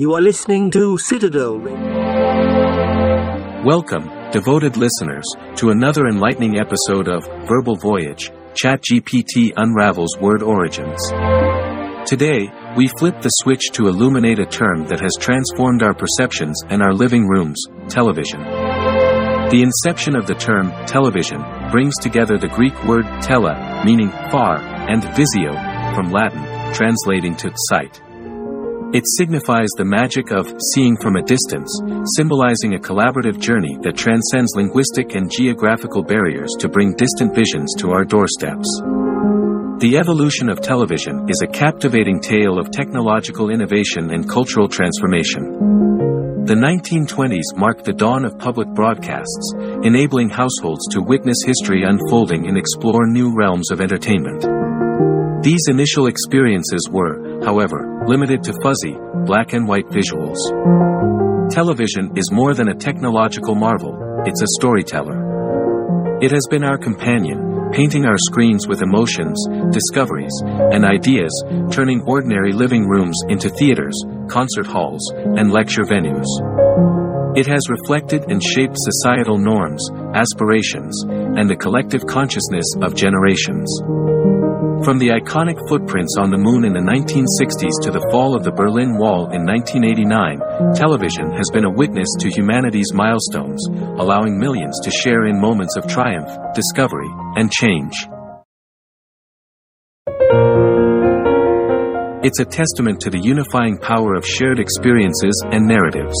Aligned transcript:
You 0.00 0.14
are 0.14 0.22
listening 0.22 0.70
to 0.70 0.96
Citadel 0.96 1.58
Welcome, 3.62 4.08
devoted 4.30 4.78
listeners, 4.78 5.26
to 5.56 5.68
another 5.68 6.06
enlightening 6.06 6.58
episode 6.58 7.06
of 7.06 7.26
Verbal 7.46 7.76
Voyage 7.76 8.32
ChatGPT 8.54 9.52
Unravels 9.58 10.16
Word 10.18 10.42
Origins. 10.42 11.06
Today, 12.08 12.48
we 12.78 12.88
flip 12.88 13.20
the 13.20 13.28
switch 13.28 13.72
to 13.72 13.88
illuminate 13.88 14.38
a 14.38 14.46
term 14.46 14.86
that 14.86 15.00
has 15.00 15.12
transformed 15.20 15.82
our 15.82 15.92
perceptions 15.92 16.58
and 16.70 16.80
our 16.80 16.94
living 16.94 17.28
rooms 17.28 17.62
television. 17.90 18.40
The 18.40 19.60
inception 19.62 20.16
of 20.16 20.26
the 20.26 20.34
term 20.34 20.70
television 20.86 21.42
brings 21.70 21.94
together 22.00 22.38
the 22.38 22.48
Greek 22.48 22.84
word 22.84 23.04
tele, 23.20 23.84
meaning 23.84 24.08
far, 24.32 24.56
and 24.56 25.04
visio, 25.14 25.52
from 25.94 26.10
Latin, 26.10 26.42
translating 26.72 27.36
to 27.36 27.52
sight. 27.68 28.00
It 28.92 29.04
signifies 29.06 29.68
the 29.76 29.84
magic 29.84 30.32
of 30.32 30.52
seeing 30.74 30.96
from 30.96 31.14
a 31.14 31.22
distance, 31.22 31.70
symbolizing 32.16 32.74
a 32.74 32.80
collaborative 32.80 33.38
journey 33.38 33.78
that 33.82 33.96
transcends 33.96 34.56
linguistic 34.56 35.14
and 35.14 35.30
geographical 35.30 36.02
barriers 36.02 36.50
to 36.58 36.68
bring 36.68 36.96
distant 36.96 37.32
visions 37.32 37.72
to 37.78 37.92
our 37.92 38.04
doorsteps. 38.04 38.66
The 39.78 39.94
evolution 39.96 40.48
of 40.48 40.60
television 40.60 41.28
is 41.30 41.40
a 41.40 41.46
captivating 41.46 42.20
tale 42.20 42.58
of 42.58 42.72
technological 42.72 43.50
innovation 43.50 44.10
and 44.10 44.28
cultural 44.28 44.66
transformation. 44.66 46.44
The 46.46 46.58
1920s 46.58 47.54
marked 47.56 47.84
the 47.84 47.92
dawn 47.92 48.24
of 48.24 48.40
public 48.40 48.66
broadcasts, 48.74 49.54
enabling 49.84 50.30
households 50.30 50.82
to 50.90 51.00
witness 51.00 51.38
history 51.46 51.84
unfolding 51.84 52.48
and 52.48 52.58
explore 52.58 53.06
new 53.06 53.36
realms 53.36 53.70
of 53.70 53.80
entertainment. 53.80 54.42
These 55.44 55.68
initial 55.68 56.08
experiences 56.08 56.88
were, 56.90 57.40
however, 57.44 57.89
limited 58.06 58.42
to 58.44 58.54
fuzzy, 58.62 58.96
black 59.26 59.52
and 59.52 59.66
white 59.66 59.86
visuals. 59.88 60.38
Television 61.50 62.16
is 62.16 62.30
more 62.30 62.54
than 62.54 62.68
a 62.68 62.74
technological 62.74 63.54
marvel, 63.54 64.22
it's 64.26 64.42
a 64.42 64.56
storyteller. 64.58 66.18
It 66.22 66.30
has 66.30 66.46
been 66.50 66.64
our 66.64 66.78
companion, 66.78 67.70
painting 67.72 68.04
our 68.04 68.18
screens 68.18 68.66
with 68.68 68.82
emotions, 68.82 69.42
discoveries, 69.70 70.32
and 70.44 70.84
ideas, 70.84 71.32
turning 71.70 72.02
ordinary 72.02 72.52
living 72.52 72.86
rooms 72.86 73.18
into 73.28 73.48
theaters, 73.48 73.96
concert 74.28 74.66
halls, 74.66 75.02
and 75.14 75.50
lecture 75.50 75.84
venues. 75.84 76.26
It 77.36 77.46
has 77.46 77.70
reflected 77.70 78.30
and 78.30 78.42
shaped 78.42 78.76
societal 78.76 79.38
norms, 79.38 79.88
aspirations, 80.14 81.04
and 81.08 81.48
the 81.48 81.56
collective 81.56 82.04
consciousness 82.06 82.66
of 82.82 82.94
generations. 82.94 83.70
From 84.84 84.96
the 84.96 85.12
iconic 85.12 85.60
footprints 85.68 86.16
on 86.18 86.30
the 86.30 86.40
moon 86.40 86.64
in 86.64 86.72
the 86.72 86.80
1960s 86.80 87.84
to 87.84 87.92
the 87.92 88.08
fall 88.10 88.34
of 88.34 88.44
the 88.44 88.50
Berlin 88.50 88.96
Wall 88.96 89.28
in 89.28 89.44
1989, 89.44 90.40
television 90.72 91.30
has 91.36 91.52
been 91.52 91.68
a 91.68 91.70
witness 91.70 92.08
to 92.18 92.30
humanity's 92.32 92.88
milestones, 92.94 93.60
allowing 94.00 94.40
millions 94.40 94.80
to 94.80 94.90
share 94.90 95.26
in 95.26 95.38
moments 95.38 95.76
of 95.76 95.86
triumph, 95.86 96.32
discovery, 96.54 97.12
and 97.36 97.52
change. 97.52 97.92
It's 102.24 102.40
a 102.40 102.48
testament 102.48 103.00
to 103.04 103.10
the 103.10 103.20
unifying 103.20 103.76
power 103.76 104.14
of 104.14 104.24
shared 104.24 104.58
experiences 104.58 105.44
and 105.52 105.68
narratives. 105.68 106.16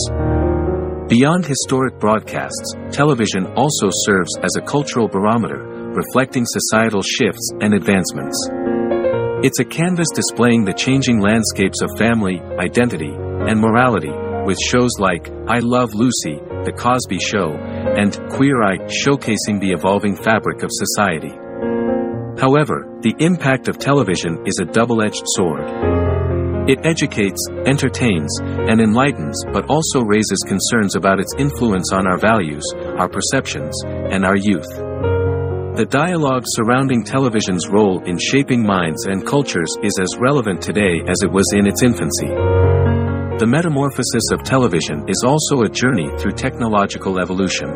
Beyond 1.08 1.46
historic 1.46 1.98
broadcasts, 1.98 2.76
television 2.92 3.46
also 3.56 3.88
serves 4.04 4.36
as 4.44 4.52
a 4.58 4.62
cultural 4.62 5.08
barometer, 5.08 5.79
reflecting 5.94 6.44
societal 6.46 7.02
shifts 7.02 7.52
and 7.60 7.74
advancements. 7.74 8.38
It's 9.42 9.58
a 9.58 9.64
canvas 9.64 10.08
displaying 10.14 10.64
the 10.64 10.74
changing 10.74 11.20
landscapes 11.20 11.82
of 11.82 11.98
family, 11.98 12.40
identity, 12.58 13.10
and 13.10 13.60
morality, 13.60 14.12
with 14.44 14.58
shows 14.58 14.90
like 14.98 15.28
I 15.48 15.58
Love 15.60 15.94
Lucy, 15.94 16.40
The 16.64 16.72
Cosby 16.76 17.18
Show, 17.18 17.56
and 17.56 18.12
Queer 18.30 18.62
Eye 18.62 18.78
showcasing 18.86 19.60
the 19.60 19.72
evolving 19.72 20.14
fabric 20.14 20.62
of 20.62 20.70
society. 20.70 21.32
However, 22.38 22.86
the 23.00 23.14
impact 23.18 23.68
of 23.68 23.78
television 23.78 24.46
is 24.46 24.58
a 24.60 24.64
double-edged 24.64 25.24
sword. 25.36 25.64
It 26.68 26.86
educates, 26.86 27.40
entertains, 27.66 28.38
and 28.40 28.80
enlightens, 28.80 29.42
but 29.52 29.68
also 29.68 30.02
raises 30.02 30.44
concerns 30.46 30.94
about 30.94 31.18
its 31.18 31.34
influence 31.36 31.92
on 31.92 32.06
our 32.06 32.18
values, 32.18 32.64
our 32.96 33.08
perceptions, 33.08 33.74
and 33.84 34.24
our 34.24 34.36
youth. 34.36 34.70
The 35.76 35.86
dialogue 35.86 36.42
surrounding 36.46 37.04
television's 37.04 37.68
role 37.68 38.02
in 38.02 38.18
shaping 38.18 38.60
minds 38.60 39.06
and 39.06 39.24
cultures 39.24 39.70
is 39.84 39.96
as 40.00 40.18
relevant 40.18 40.60
today 40.60 41.00
as 41.06 41.22
it 41.22 41.30
was 41.30 41.46
in 41.54 41.64
its 41.68 41.84
infancy. 41.84 42.26
The 43.38 43.46
metamorphosis 43.46 44.32
of 44.32 44.42
television 44.42 45.08
is 45.08 45.22
also 45.24 45.62
a 45.62 45.68
journey 45.68 46.10
through 46.18 46.32
technological 46.32 47.20
evolution. 47.20 47.68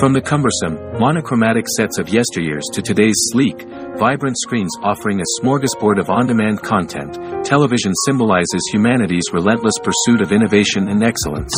From 0.00 0.12
the 0.12 0.20
cumbersome, 0.20 0.98
monochromatic 0.98 1.66
sets 1.68 1.98
of 1.98 2.08
yesteryears 2.08 2.66
to 2.72 2.82
today's 2.82 3.30
sleek, 3.30 3.62
vibrant 3.96 4.36
screens 4.40 4.74
offering 4.82 5.20
a 5.20 5.30
smorgasbord 5.40 6.00
of 6.00 6.10
on-demand 6.10 6.60
content, 6.60 7.14
television 7.46 7.94
symbolizes 8.04 8.68
humanity's 8.72 9.30
relentless 9.32 9.78
pursuit 9.80 10.20
of 10.20 10.32
innovation 10.32 10.88
and 10.88 11.04
excellence. 11.04 11.54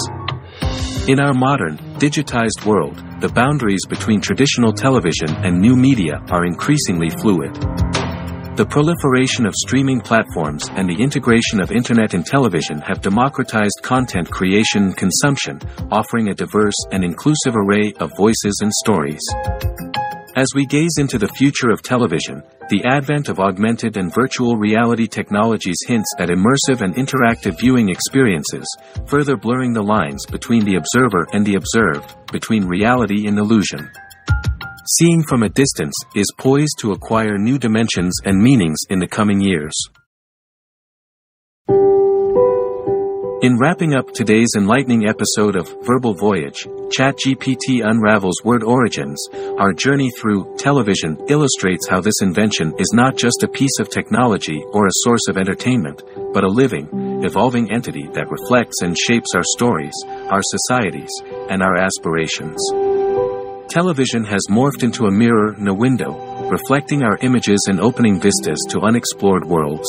In 1.09 1.19
our 1.21 1.33
modern, 1.33 1.79
digitized 1.97 2.67
world, 2.67 3.03
the 3.23 3.29
boundaries 3.29 3.87
between 3.89 4.21
traditional 4.21 4.73
television 4.73 5.31
and 5.45 5.61
new 5.61 5.77
media 5.77 6.21
are 6.33 6.45
increasingly 6.45 7.09
fluid. 7.09 7.55
The 8.57 8.67
proliferation 8.69 9.47
of 9.47 9.55
streaming 9.55 10.01
platforms 10.01 10.69
and 10.73 10.89
the 10.89 11.01
integration 11.01 11.61
of 11.61 11.71
internet 11.71 12.15
and 12.15 12.27
television 12.27 12.79
have 12.81 13.01
democratized 13.01 13.79
content 13.83 14.29
creation 14.29 14.87
and 14.87 14.97
consumption, 14.97 15.61
offering 15.93 16.31
a 16.31 16.35
diverse 16.35 16.75
and 16.91 17.05
inclusive 17.05 17.55
array 17.55 17.95
of 18.01 18.11
voices 18.17 18.59
and 18.61 18.73
stories. 18.73 19.23
As 20.35 20.49
we 20.55 20.65
gaze 20.65 20.97
into 20.97 21.19
the 21.19 21.29
future 21.29 21.71
of 21.71 21.83
television, 21.83 22.43
the 22.71 22.83
advent 22.87 23.29
of 23.29 23.39
augmented 23.39 23.99
and 23.99 24.15
virtual 24.15 24.57
reality 24.57 25.07
technologies 25.07 25.77
hints 25.87 26.09
at 26.19 26.31
immersive 26.31 26.81
and 26.81 26.95
interactive 26.95 27.59
viewing 27.61 27.91
experiences, 27.91 28.65
further 29.05 29.37
blurring 29.37 29.75
the 29.75 29.83
lines 29.83 30.25
between 30.25 30.65
the 30.65 30.77
observer 30.77 31.27
and 31.35 31.45
the 31.45 31.57
observed, 31.57 32.17
between 32.33 32.65
reality 32.65 33.27
and 33.27 33.39
illusion. 33.39 33.91
Seeing 34.99 35.23
from 35.23 35.43
a 35.43 35.51
distance 35.51 35.95
is 36.17 36.33
poised 36.39 36.79
to 36.79 36.93
acquire 36.93 37.37
new 37.37 37.59
dimensions 37.59 38.19
and 38.25 38.43
meanings 38.43 38.79
in 38.89 39.01
the 39.01 39.07
coming 39.07 39.39
years. 39.39 39.75
In 43.43 43.59
wrapping 43.59 43.93
up 43.93 44.13
today's 44.13 44.51
enlightening 44.57 45.09
episode 45.09 45.57
of 45.57 45.75
Verbal 45.85 46.15
Voyage, 46.15 46.65
ChatGPT 46.97 47.85
unravels 47.85 48.37
word 48.45 48.63
origins, 48.63 49.21
our 49.59 49.73
journey 49.73 50.13
through 50.13 50.55
television 50.59 51.19
illustrates 51.29 51.89
how 51.89 52.01
this 52.01 52.23
invention 52.23 52.73
is 52.79 52.93
not 52.95 53.17
just 53.17 53.43
a 53.43 53.49
piece 53.49 53.81
of 53.81 53.89
technology 53.89 54.63
or 54.73 54.87
a 54.87 54.99
source 55.03 55.27
of 55.29 55.39
entertainment, 55.39 56.05
but 56.33 56.45
a 56.45 56.49
living, 56.49 56.89
evolving 57.25 57.73
entity 57.73 58.07
that 58.13 58.31
reflects 58.31 58.77
and 58.83 58.97
shapes 58.97 59.35
our 59.35 59.43
stories, 59.57 59.95
our 60.31 60.43
societies, 60.43 61.11
and 61.51 61.65
our 61.65 61.77
aspirations. 61.77 62.63
Television 63.69 64.23
has 64.23 64.43
morphed 64.51 64.85
into 64.85 65.07
a 65.07 65.11
mirror 65.11 65.55
and 65.55 65.67
a 65.67 65.75
window, 65.75 66.13
reflecting 66.49 67.03
our 67.03 67.19
images 67.23 67.67
and 67.69 67.81
opening 67.81 68.21
vistas 68.21 68.59
to 68.69 68.83
unexplored 68.83 69.45
worlds. 69.45 69.89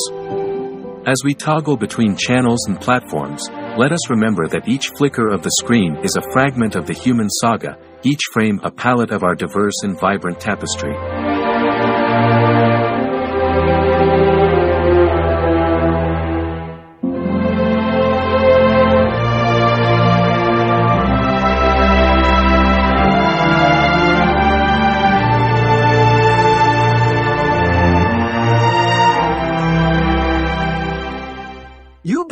As 1.06 1.18
we 1.22 1.34
toggle 1.34 1.76
between 1.76 2.16
channels 2.16 2.66
and 2.66 2.80
platforms, 2.80 3.46
let 3.76 3.92
us 3.92 4.08
remember 4.08 4.48
that 4.48 4.66
each 4.66 4.88
flicker 4.96 5.28
of 5.28 5.42
the 5.42 5.50
screen 5.60 5.98
is 6.02 6.16
a 6.16 6.32
fragment 6.32 6.76
of 6.76 6.86
the 6.86 6.94
human 6.94 7.28
saga, 7.28 7.76
each 8.04 8.22
frame 8.32 8.58
a 8.64 8.70
palette 8.70 9.10
of 9.10 9.22
our 9.22 9.34
diverse 9.34 9.82
and 9.82 10.00
vibrant 10.00 10.40
tapestry. 10.40 11.13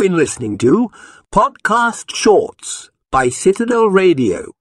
Been 0.02 0.16
listening 0.16 0.58
to 0.58 0.90
Podcast 1.30 2.12
Shorts 2.12 2.90
by 3.12 3.28
Citadel 3.28 3.86
Radio. 3.86 4.52